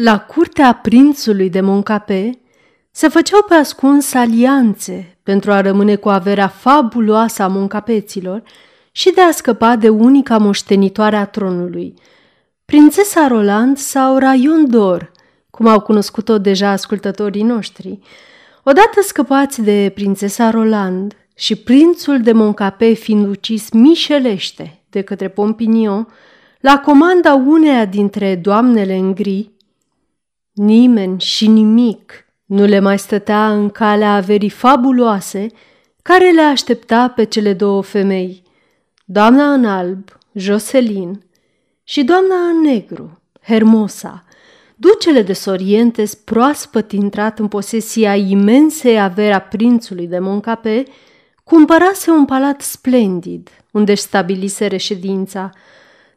[0.00, 2.40] La curtea prințului de Moncape
[2.90, 8.42] se făceau pe ascuns alianțe pentru a rămâne cu averea fabuloasă a moncapeților
[8.92, 11.94] și de a scăpa de unica moștenitoare a tronului,
[12.64, 15.10] prințesa Roland sau Raion d'Or,
[15.50, 17.98] cum au cunoscut-o deja ascultătorii noștri.
[18.64, 26.08] Odată scăpați de prințesa Roland și prințul de Moncape fiind ucis mișelește de către Pompignon,
[26.60, 29.56] la comanda uneia dintre doamnele în gri,
[30.58, 35.46] Nimeni și nimic nu le mai stătea în calea averii fabuloase
[36.02, 38.42] care le aștepta pe cele două femei,
[39.04, 41.22] doamna în alb, Jocelyn,
[41.84, 44.24] și doamna în negru, Hermosa,
[44.76, 50.82] ducele de Sorientes proaspăt intrat în posesia imensei averea prințului de Moncape,
[51.44, 55.50] cumpărase un palat splendid, unde își stabilise reședința.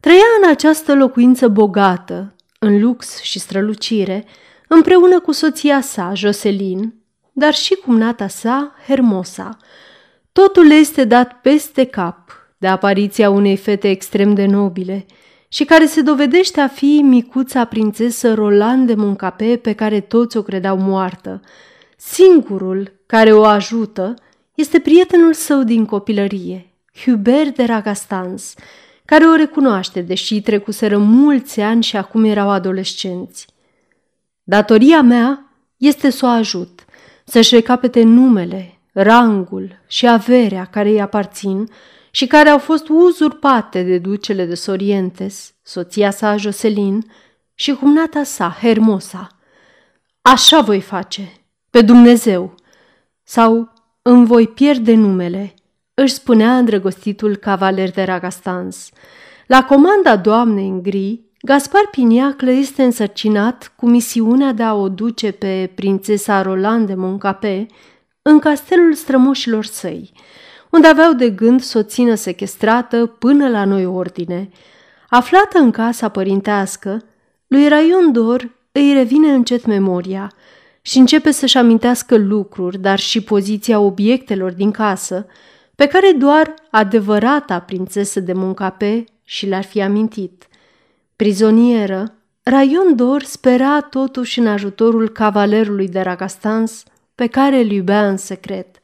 [0.00, 4.26] Trăia în această locuință bogată, în lux și strălucire,
[4.68, 6.94] împreună cu soția sa, Jocelyn,
[7.32, 9.56] dar și cumnata sa, Hermosa.
[10.32, 15.06] Totul le este dat peste cap de apariția unei fete extrem de nobile
[15.48, 20.42] și care se dovedește a fi micuța prințesă Roland de Moncape pe care toți o
[20.42, 21.40] credeau moartă.
[21.96, 24.14] Singurul care o ajută
[24.54, 28.54] este prietenul său din copilărie, Hubert de Ragastans,
[29.10, 33.46] care o recunoaște, deși trecuseră mulți ani și acum erau adolescenți.
[34.42, 36.84] Datoria mea este să o ajut,
[37.24, 41.68] să-și recapete numele, rangul și averea care îi aparțin
[42.10, 47.04] și care au fost uzurpate de ducele de Sorientes, soția sa Jocelyn
[47.54, 49.28] și cumnata sa, Hermosa.
[50.22, 51.32] Așa voi face,
[51.70, 52.54] pe Dumnezeu,
[53.22, 53.72] sau
[54.02, 55.54] îmi voi pierde numele,
[55.94, 58.90] își spunea îndrăgostitul cavaler de Ragastans.
[59.46, 65.30] La comanda doamnei în gri, Gaspar Piniaclă este însărcinat cu misiunea de a o duce
[65.30, 67.66] pe prințesa Roland de Moncape
[68.22, 70.12] în castelul strămoșilor săi,
[70.70, 74.48] unde aveau de gând să o țină sequestrată până la noi ordine.
[75.08, 77.04] Aflată în casa părintească,
[77.46, 80.32] lui Raion Dor îi revine încet memoria
[80.82, 85.26] și începe să-și amintească lucruri, dar și poziția obiectelor din casă,
[85.80, 90.48] pe care doar adevărata prințesă de Moncape și le-ar fi amintit.
[91.16, 98.16] Prizonieră, Raion Dor spera totuși în ajutorul cavalerului de Ragastans, pe care îl iubea în
[98.16, 98.80] secret.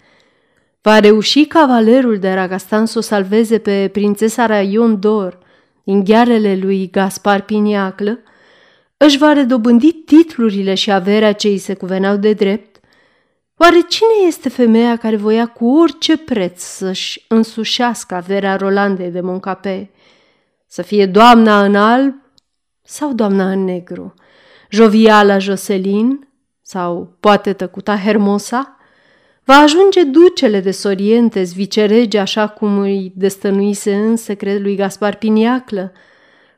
[0.82, 5.38] Va reuși cavalerul de Ragastans să o salveze pe prințesa Raion Dor
[5.84, 8.18] din ghearele lui Gaspar Piniaclă?
[8.96, 12.75] Își va redobândi titlurile și averea ce îi se cuveneau de drept?
[13.58, 19.90] Oare cine este femeia care voia cu orice preț să-și însușească averea Rolandei de Moncape?
[20.66, 22.14] Să fie doamna în alb
[22.82, 24.14] sau doamna în negru?
[24.70, 26.28] Joviala Jocelyn
[26.62, 28.76] sau poate tăcuta Hermosa?
[29.44, 35.92] Va ajunge ducele de Sorientes, vicerege, așa cum îi destănuise în secret lui Gaspar Piniaclă?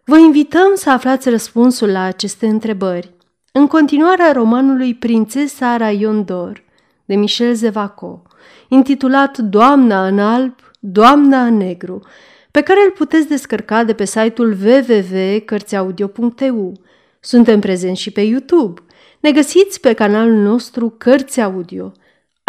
[0.04, 3.14] Vă invităm să aflați răspunsul la aceste întrebări
[3.52, 6.67] în continuarea romanului Prințesa Raion d'Or
[7.08, 8.22] de Michel Zevaco,
[8.68, 12.02] intitulat Doamna în alb, Doamna în negru,
[12.50, 16.72] pe care îl puteți descărca de pe site-ul www.cărțiaudio.eu.
[17.20, 18.80] Suntem prezenți și pe YouTube.
[19.20, 21.92] Ne găsiți pe canalul nostru Cărți Audio–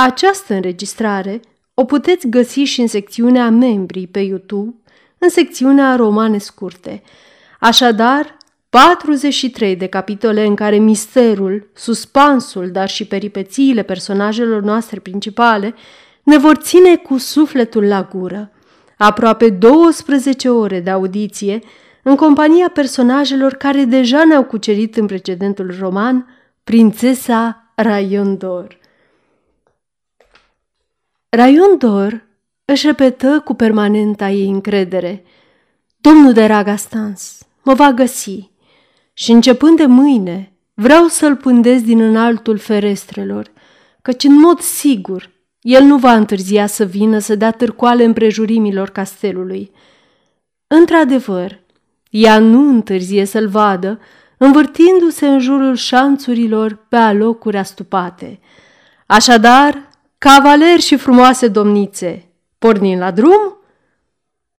[0.02, 1.42] această înregistrare
[1.74, 4.76] o puteți găsi și în secțiunea Membrii pe YouTube,
[5.18, 7.04] în secțiunea Romane scurte.
[7.60, 8.38] Așadar,
[8.70, 15.76] 43 de capitole în care misterul, suspansul, dar și peripețiile personajelor noastre principale
[16.24, 18.52] ne vor ține cu sufletul la gură.
[18.98, 21.60] Aproape 12 ore de audiție
[22.04, 26.28] în compania personajelor care deja ne-au cucerit în precedentul roman,
[26.64, 28.78] Prințesa Raion d'Or.
[31.30, 32.28] Raion Dor
[32.66, 35.24] își repetă cu permanenta ei încredere.
[36.02, 38.50] Domnul de Ragastans mă va găsi
[39.22, 43.52] și începând de mâine vreau să-l pândez din înaltul ferestrelor,
[44.02, 45.30] căci în mod sigur
[45.62, 49.72] el nu va întârzia să vină să dea târcoale împrejurimilor castelului.
[50.68, 51.60] Într-adevăr,
[52.10, 54.00] ea nu întârzie să-l vadă,
[54.38, 58.40] învârtindu-se în jurul șanțurilor pe alocuri astupate.
[59.06, 63.59] Așadar, Cavaleri și frumoase domnițe, pornind la drum,